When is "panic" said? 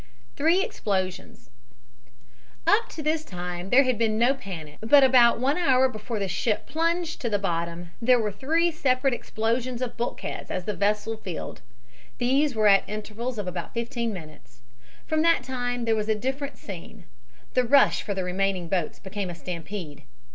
4.33-4.79